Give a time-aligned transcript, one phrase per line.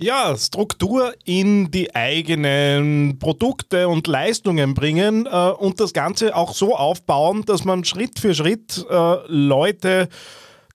[0.00, 6.76] Ja, Struktur in die eigenen Produkte und Leistungen bringen äh, und das Ganze auch so
[6.76, 10.08] aufbauen, dass man Schritt für Schritt äh, Leute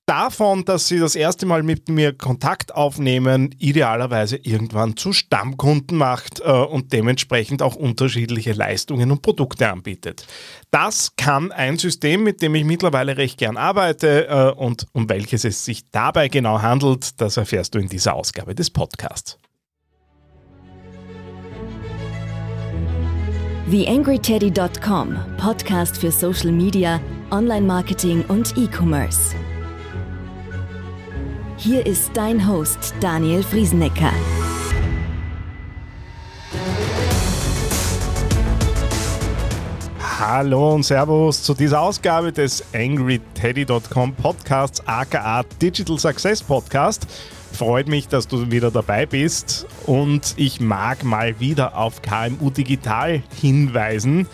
[0.06, 6.42] davon, dass sie das erste Mal mit mir Kontakt aufnehmen, idealerweise irgendwann zu Stammkunden macht
[6.42, 10.26] äh, und dementsprechend auch unterschiedliche Leistungen und Produkte anbietet.
[10.72, 15.46] Das kann ein System, mit dem ich mittlerweile recht gern arbeite äh, und um welches
[15.46, 19.38] es sich dabei genau handelt, das erfährst du in dieser Ausgabe des Podcasts.
[23.70, 27.00] TheAngryTeddy.com, Podcast für Social Media,
[27.32, 29.36] Online-Marketing und E-Commerce.
[31.58, 34.12] Hier ist dein Host Daniel Friesenecker.
[40.20, 47.06] Hallo und Servus zu dieser Ausgabe des AngryTeddy.com Podcasts, aka Digital Success Podcast.
[47.52, 53.22] Freut mich, dass du wieder dabei bist und ich mag mal wieder auf KMU Digital
[53.40, 54.28] hinweisen.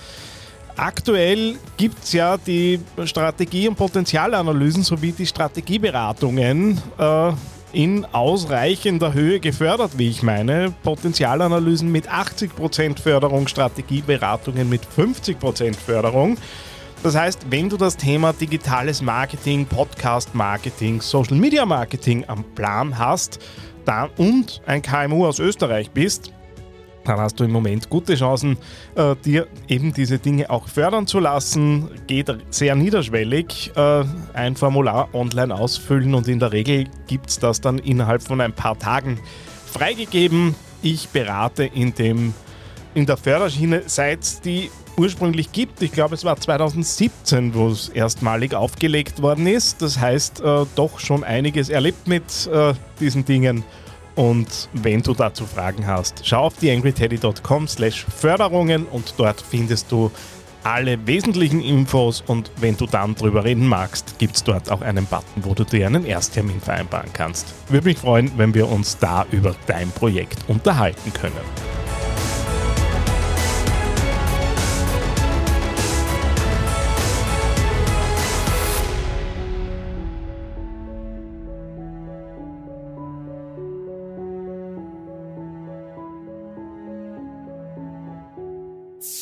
[0.79, 7.31] Aktuell gibt es ja die Strategie- und Potenzialanalysen sowie die Strategieberatungen äh,
[7.73, 10.73] in ausreichender Höhe gefördert, wie ich meine.
[10.83, 16.37] Potenzialanalysen mit 80% Förderung, Strategieberatungen mit 50% Förderung.
[17.03, 23.39] Das heißt, wenn du das Thema digitales Marketing, Podcast-Marketing, Social-Media-Marketing am Plan hast
[23.83, 26.31] dann, und ein KMU aus Österreich bist,
[27.09, 28.57] dann hast du im Moment gute Chancen,
[28.95, 31.89] äh, dir eben diese Dinge auch fördern zu lassen.
[32.07, 33.71] Geht sehr niederschwellig.
[33.75, 38.39] Äh, ein Formular online ausfüllen und in der Regel gibt es das dann innerhalb von
[38.41, 39.19] ein paar Tagen
[39.65, 40.55] freigegeben.
[40.81, 42.33] Ich berate in, dem,
[42.93, 45.81] in der Förderschiene, seit die ursprünglich gibt.
[45.81, 49.81] Ich glaube, es war 2017, wo es erstmalig aufgelegt worden ist.
[49.81, 53.63] Das heißt, äh, doch schon einiges erlebt mit äh, diesen Dingen.
[54.19, 60.11] Und wenn du dazu Fragen hast, schau auf theangryteddy.com slash Förderungen und dort findest du
[60.61, 65.05] alle wesentlichen Infos und wenn du dann drüber reden magst, gibt es dort auch einen
[65.05, 67.53] Button, wo du dir einen Ersttermin vereinbaren kannst.
[67.69, 71.78] Würde mich freuen, wenn wir uns da über dein Projekt unterhalten können.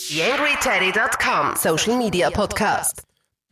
[0.07, 3.03] TheAngryTeddy.com Social Media Podcast.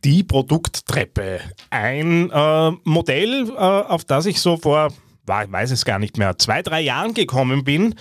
[0.02, 1.40] Die Produkttreppe.
[1.68, 6.38] Ein äh, Modell, äh, auf das ich so vor, ich weiß es gar nicht mehr,
[6.38, 7.94] zwei, drei Jahren gekommen bin.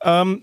[0.00, 0.42] Ähm,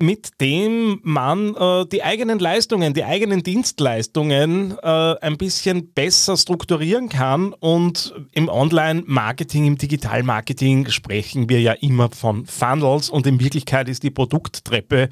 [0.00, 7.08] mit dem man äh, die eigenen Leistungen, die eigenen Dienstleistungen äh, ein bisschen besser strukturieren
[7.08, 7.52] kann.
[7.52, 14.02] Und im Online-Marketing, im Digital-Marketing sprechen wir ja immer von Funnels und in Wirklichkeit ist
[14.02, 15.10] die Produkttreppe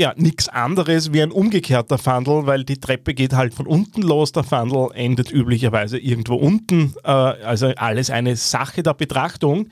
[0.00, 4.32] ja nichts anderes wie ein umgekehrter Funnel, weil die Treppe geht halt von unten los,
[4.32, 9.68] der Funnel endet üblicherweise irgendwo unten, äh, also alles eine Sache der Betrachtung.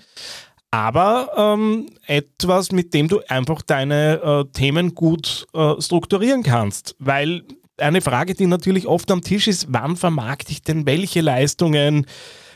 [0.70, 7.42] Aber ähm, etwas, mit dem du einfach deine äh, Themen gut äh, strukturieren kannst, weil
[7.78, 12.06] eine Frage, die natürlich oft am Tisch ist, wann vermarkte ich denn welche Leistungen?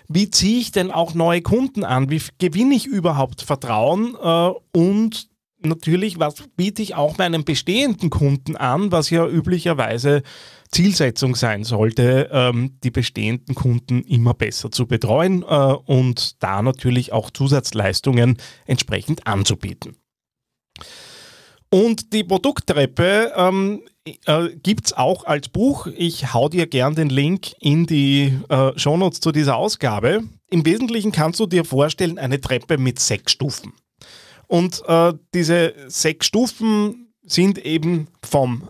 [0.08, 2.10] Wie ziehe ich denn auch neue Kunden an?
[2.10, 4.14] Wie gewinne ich überhaupt Vertrauen?
[4.22, 5.31] Äh, und
[5.66, 10.22] natürlich, was biete ich auch meinen bestehenden Kunden an, was ja üblicherweise
[10.70, 17.12] Zielsetzung sein sollte, ähm, die bestehenden Kunden immer besser zu betreuen äh, und da natürlich
[17.12, 19.96] auch Zusatzleistungen entsprechend anzubieten.
[21.70, 23.82] Und die Produkttreppe ähm,
[24.26, 25.86] äh, gibt es auch als Buch.
[25.86, 30.22] Ich hau dir gern den Link in die äh, Shownotes zu dieser Ausgabe.
[30.50, 33.72] Im Wesentlichen kannst du dir vorstellen, eine Treppe mit sechs Stufen.
[34.46, 38.68] Und äh, diese sechs Stufen sind eben vom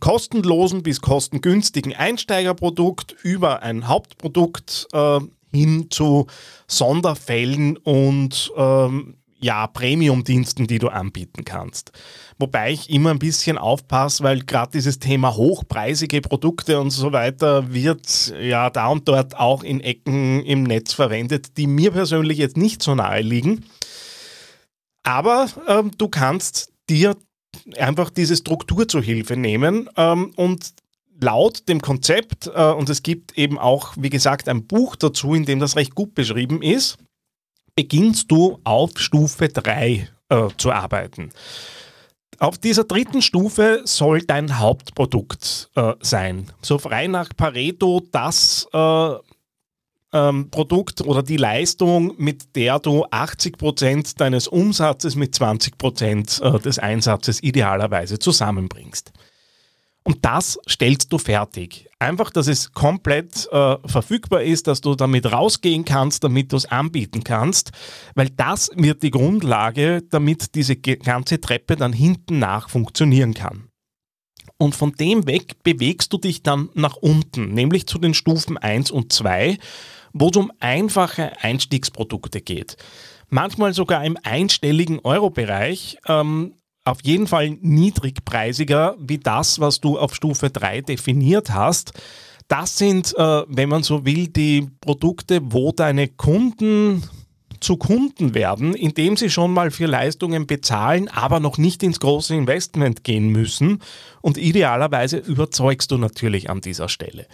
[0.00, 5.20] kostenlosen bis kostengünstigen Einsteigerprodukt über ein Hauptprodukt äh,
[5.52, 6.26] hin zu
[6.66, 11.92] Sonderfällen und ähm, ja, Premium-Diensten, die du anbieten kannst.
[12.38, 17.72] Wobei ich immer ein bisschen aufpasse, weil gerade dieses Thema hochpreisige Produkte und so weiter
[17.72, 22.56] wird ja da und dort auch in Ecken im Netz verwendet, die mir persönlich jetzt
[22.56, 23.64] nicht so nahe liegen.
[25.02, 27.16] Aber ähm, du kannst dir
[27.76, 30.72] einfach diese Struktur zu Hilfe nehmen ähm, und
[31.20, 35.44] laut dem Konzept, äh, und es gibt eben auch, wie gesagt, ein Buch dazu, in
[35.44, 36.98] dem das recht gut beschrieben ist,
[37.74, 41.30] beginnst du auf Stufe 3 äh, zu arbeiten.
[42.40, 46.52] Auf dieser dritten Stufe soll dein Hauptprodukt äh, sein.
[46.62, 49.14] So frei nach Pareto das äh,
[50.12, 56.40] ähm, Produkt oder die Leistung, mit der du 80 Prozent deines Umsatzes mit 20 Prozent
[56.42, 59.12] äh, des Einsatzes idealerweise zusammenbringst.
[60.04, 61.86] Und das stellst du fertig.
[61.98, 66.64] Einfach, dass es komplett äh, verfügbar ist, dass du damit rausgehen kannst, damit du es
[66.64, 67.72] anbieten kannst,
[68.14, 73.68] weil das wird die Grundlage, damit diese ganze Treppe dann hinten nach funktionieren kann.
[74.56, 78.90] Und von dem weg bewegst du dich dann nach unten, nämlich zu den Stufen 1
[78.90, 79.58] und 2,
[80.12, 82.76] wo es um einfache Einstiegsprodukte geht.
[83.28, 90.14] Manchmal sogar im einstelligen Euro-Bereich, ähm, auf jeden Fall niedrigpreisiger wie das, was du auf
[90.14, 91.92] Stufe 3 definiert hast.
[92.48, 97.02] Das sind, äh, wenn man so will, die Produkte, wo deine Kunden
[97.60, 102.34] zu Kunden werden, indem sie schon mal für Leistungen bezahlen, aber noch nicht ins große
[102.34, 103.82] Investment gehen müssen.
[104.22, 107.26] Und idealerweise überzeugst du natürlich an dieser Stelle.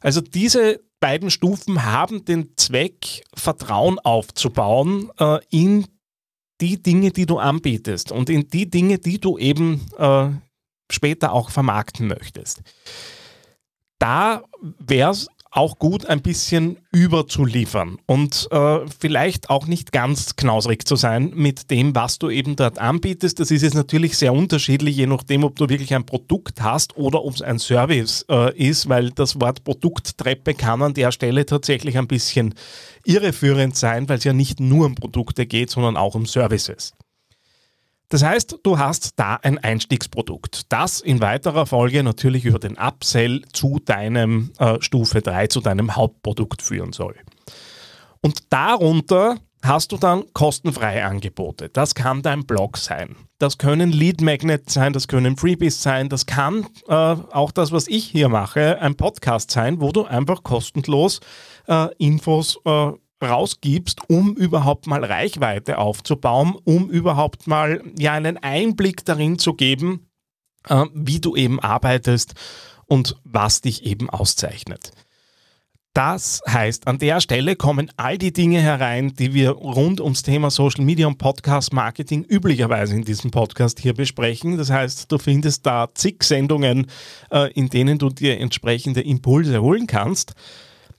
[0.00, 5.86] Also diese beiden Stufen haben den Zweck, Vertrauen aufzubauen äh, in
[6.60, 10.28] die Dinge, die du anbietest und in die Dinge, die du eben äh,
[10.90, 12.62] später auch vermarkten möchtest.
[13.98, 14.42] Da
[14.78, 20.96] wäre es auch gut ein bisschen überzuliefern und äh, vielleicht auch nicht ganz knausrig zu
[20.96, 23.38] sein mit dem, was du eben dort anbietest.
[23.38, 27.24] Das ist jetzt natürlich sehr unterschiedlich, je nachdem, ob du wirklich ein Produkt hast oder
[27.24, 31.96] ob es ein Service äh, ist, weil das Wort Produkttreppe kann an der Stelle tatsächlich
[31.98, 32.54] ein bisschen
[33.04, 36.94] irreführend sein, weil es ja nicht nur um Produkte geht, sondern auch um Services.
[38.08, 43.42] Das heißt, du hast da ein Einstiegsprodukt, das in weiterer Folge natürlich über den Upsell
[43.52, 47.16] zu deinem äh, Stufe 3, zu deinem Hauptprodukt führen soll.
[48.20, 51.70] Und darunter hast du dann kostenfreie Angebote.
[51.70, 53.16] Das kann dein Blog sein.
[53.38, 57.88] Das können Lead Magnets sein, das können Freebies sein, das kann äh, auch das, was
[57.88, 61.20] ich hier mache, ein Podcast sein, wo du einfach kostenlos
[61.66, 62.92] äh, Infos äh,
[63.24, 70.10] rausgibst, um überhaupt mal Reichweite aufzubauen, um überhaupt mal ja einen Einblick darin zu geben,
[70.68, 72.34] äh, wie du eben arbeitest
[72.86, 74.92] und was dich eben auszeichnet.
[75.94, 80.50] Das heißt, an der Stelle kommen all die Dinge herein, die wir rund ums Thema
[80.50, 84.58] Social Media und Podcast Marketing üblicherweise in diesem Podcast hier besprechen.
[84.58, 86.88] Das heißt, du findest da zig Sendungen,
[87.30, 90.34] äh, in denen du dir entsprechende Impulse holen kannst.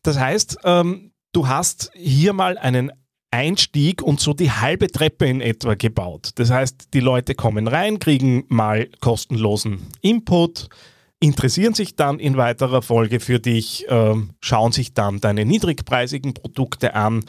[0.02, 2.92] Das heißt, ähm, du hast hier mal einen
[3.30, 6.30] Einstieg und so die halbe Treppe in etwa gebaut.
[6.36, 10.70] Das heißt, die Leute kommen rein, kriegen mal kostenlosen Input,
[11.20, 16.96] interessieren sich dann in weiterer Folge für dich, äh, schauen sich dann deine niedrigpreisigen Produkte
[16.96, 17.26] an.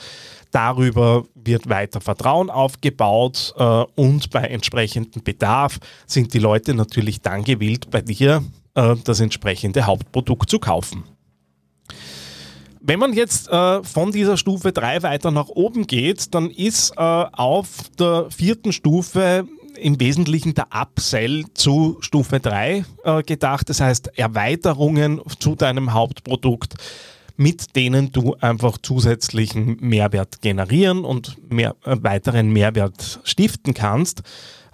[0.52, 7.42] Darüber wird weiter Vertrauen aufgebaut äh, und bei entsprechendem Bedarf sind die Leute natürlich dann
[7.42, 8.44] gewillt, bei dir
[8.74, 11.15] äh, das entsprechende Hauptprodukt zu kaufen.
[12.88, 17.00] Wenn man jetzt äh, von dieser Stufe 3 weiter nach oben geht, dann ist äh,
[17.00, 17.66] auf
[17.98, 23.68] der vierten Stufe im Wesentlichen der Upsell zu Stufe 3 äh, gedacht.
[23.70, 26.74] Das heißt Erweiterungen zu deinem Hauptprodukt,
[27.36, 34.22] mit denen du einfach zusätzlichen Mehrwert generieren und mehr, äh, weiteren Mehrwert stiften kannst.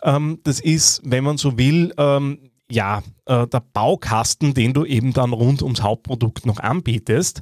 [0.02, 5.14] Ähm, das ist, wenn man so will, ähm, ja, äh, der Baukasten, den du eben
[5.14, 7.40] dann rund ums Hauptprodukt noch anbietest.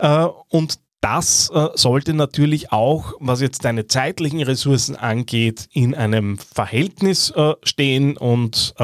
[0.00, 6.38] Äh, und das äh, sollte natürlich auch, was jetzt deine zeitlichen Ressourcen angeht, in einem
[6.38, 8.74] Verhältnis äh, stehen und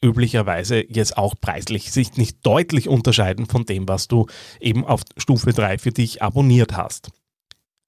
[0.00, 4.26] üblicherweise jetzt auch preislich sich nicht deutlich unterscheiden von dem, was du
[4.60, 7.10] eben auf Stufe 3 für dich abonniert hast.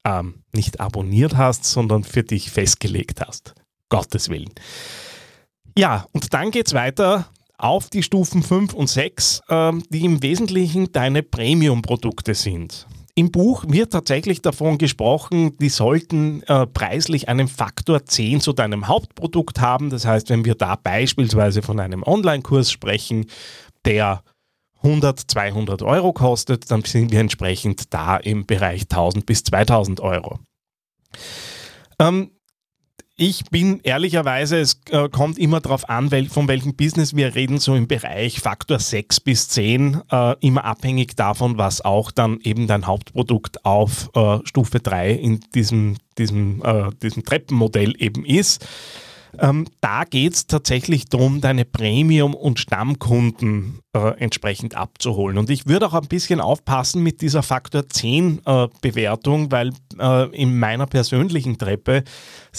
[0.05, 3.55] Ähm, nicht abonniert hast, sondern für dich festgelegt hast.
[3.91, 4.51] Gottes Willen.
[5.79, 7.31] Ja, und dann geht es weiter
[7.63, 12.87] auf die Stufen 5 und 6, äh, die im Wesentlichen deine Premium-Produkte sind.
[13.15, 18.89] Im Buch wird tatsächlich davon gesprochen, die sollten äh, preislich einen Faktor 10 zu deinem
[18.89, 19.91] Hauptprodukt haben.
[19.91, 23.27] Das heißt, wenn wir da beispielsweise von einem Online-Kurs sprechen,
[23.85, 24.23] der
[24.83, 30.39] 100, 200 Euro kostet, dann sind wir entsprechend da im Bereich 1000 bis 2000 Euro.
[31.99, 32.31] Ähm,
[33.21, 37.75] ich bin ehrlicherweise, es äh, kommt immer darauf an, von welchem Business wir reden, so
[37.75, 42.87] im Bereich Faktor 6 bis 10, äh, immer abhängig davon, was auch dann eben dein
[42.87, 46.63] Hauptprodukt auf äh, Stufe 3 in diesem, diesem,
[47.03, 48.67] diesem Treppenmodell eben ist.
[49.39, 55.39] Ähm, da geht es tatsächlich darum, deine Premium- und Stammkunden äh, entsprechend abzuholen.
[55.39, 60.37] Und ich würde auch ein bisschen aufpassen mit dieser Faktor 10 äh, Bewertung, weil äh,
[60.37, 62.05] in meiner persönlichen Treppe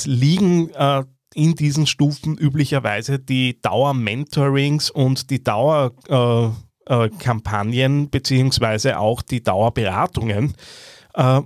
[0.05, 6.49] liegen äh, in diesen Stufen üblicherweise die Dauer-Mentorings und die Dauer- äh,
[6.85, 10.55] äh, beziehungsweise auch die Dauerberatungen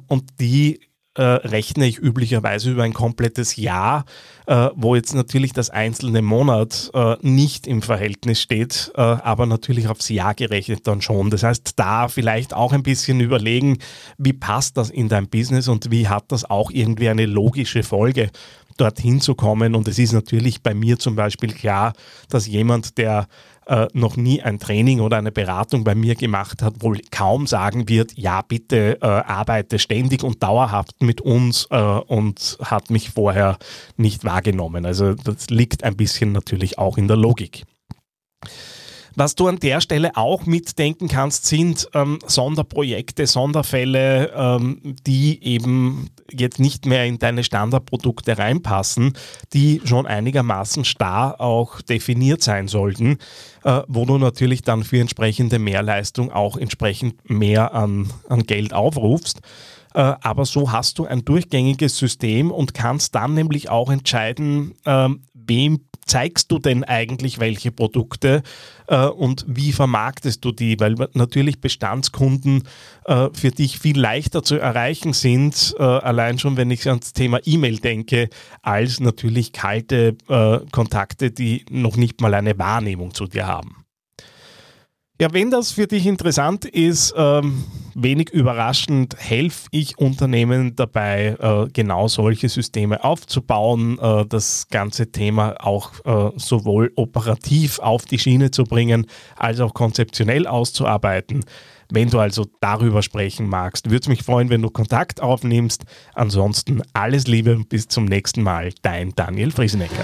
[0.08, 0.80] und die
[1.16, 4.06] äh, rechne ich üblicherweise über ein komplettes Jahr,
[4.48, 9.88] äh, wo jetzt natürlich das einzelne Monat äh, nicht im Verhältnis steht, äh, aber natürlich
[9.88, 11.30] aufs Jahr gerechnet dann schon.
[11.30, 13.78] Das heißt, da vielleicht auch ein bisschen überlegen,
[14.18, 18.30] wie passt das in dein Business und wie hat das auch irgendwie eine logische Folge
[18.78, 19.76] dorthin zu kommen.
[19.76, 21.94] Und es ist natürlich bei mir zum Beispiel klar,
[22.30, 23.28] dass jemand, der
[23.66, 27.90] äh, noch nie ein Training oder eine Beratung bei mir gemacht hat, wohl kaum sagen
[27.90, 33.58] wird, ja bitte äh, arbeite ständig und dauerhaft mit uns äh, und hat mich vorher
[33.98, 34.86] nicht wahrgenommen.
[34.86, 37.64] Also das liegt ein bisschen natürlich auch in der Logik.
[39.18, 46.10] Was du an der Stelle auch mitdenken kannst, sind ähm, Sonderprojekte, Sonderfälle, ähm, die eben
[46.30, 49.14] jetzt nicht mehr in deine Standardprodukte reinpassen,
[49.54, 53.18] die schon einigermaßen starr auch definiert sein sollten,
[53.64, 59.40] äh, wo du natürlich dann für entsprechende Mehrleistung auch entsprechend mehr an, an Geld aufrufst.
[59.94, 65.22] Äh, aber so hast du ein durchgängiges System und kannst dann nämlich auch entscheiden, ähm,
[65.34, 68.44] wem zeigst du denn eigentlich welche Produkte
[68.88, 70.80] äh, und wie vermarktest du die?
[70.80, 72.64] Weil natürlich Bestandskunden
[73.06, 77.40] äh, für dich viel leichter zu erreichen sind, äh, allein schon wenn ich ans Thema
[77.44, 78.30] E-Mail denke,
[78.62, 83.85] als natürlich kalte äh, Kontakte, die noch nicht mal eine Wahrnehmung zu dir haben.
[85.18, 91.70] Ja, wenn das für dich interessant ist, ähm, wenig überraschend helfe ich Unternehmen dabei, äh,
[91.72, 98.52] genau solche Systeme aufzubauen, äh, das ganze Thema auch äh, sowohl operativ auf die Schiene
[98.52, 99.08] zu bringen,
[99.38, 101.46] als auch konzeptionell auszuarbeiten.
[101.90, 105.86] Wenn du also darüber sprechen magst, würde es mich freuen, wenn du Kontakt aufnimmst.
[106.14, 108.74] Ansonsten alles Liebe und bis zum nächsten Mal.
[108.82, 110.04] Dein Daniel Friesenecker.